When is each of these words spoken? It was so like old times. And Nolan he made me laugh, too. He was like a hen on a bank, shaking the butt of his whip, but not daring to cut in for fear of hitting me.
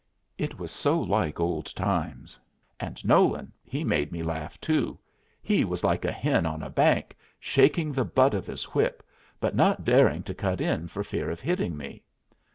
It 0.39 0.57
was 0.57 0.71
so 0.71 0.99
like 0.99 1.39
old 1.39 1.67
times. 1.75 2.39
And 2.79 3.05
Nolan 3.05 3.53
he 3.63 3.83
made 3.83 4.11
me 4.11 4.23
laugh, 4.23 4.59
too. 4.59 4.97
He 5.43 5.63
was 5.63 5.83
like 5.83 6.03
a 6.05 6.11
hen 6.11 6.43
on 6.43 6.63
a 6.63 6.71
bank, 6.71 7.15
shaking 7.39 7.93
the 7.93 8.03
butt 8.03 8.33
of 8.33 8.47
his 8.47 8.63
whip, 8.73 9.05
but 9.39 9.53
not 9.55 9.85
daring 9.85 10.23
to 10.23 10.33
cut 10.33 10.59
in 10.59 10.87
for 10.87 11.03
fear 11.03 11.29
of 11.29 11.39
hitting 11.39 11.77
me. 11.77 12.01